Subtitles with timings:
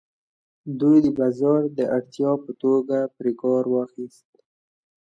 [0.79, 4.29] دوی د بازار د اړتیا په توګه پرې کار واخیست.